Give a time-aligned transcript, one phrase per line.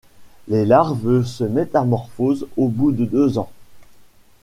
[0.47, 3.51] Les larves se métamorphosent au bout de deux ans.